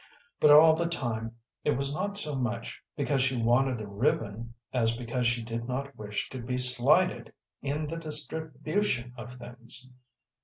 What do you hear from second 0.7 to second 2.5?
the time it was not so